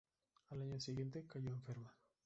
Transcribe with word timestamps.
Al 0.49 0.63
año 0.63 0.79
siguiente, 0.79 1.27
cayó 1.27 1.49
enferma. 1.51 1.93